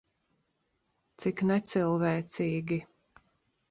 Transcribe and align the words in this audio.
Cik 1.25 1.45
necilvēcīgi. 1.51 2.85